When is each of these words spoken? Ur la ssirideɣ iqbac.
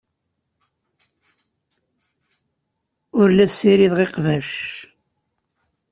Ur 3.19 3.27
la 3.31 3.45
ssirideɣ 3.51 3.99
iqbac. 4.05 4.49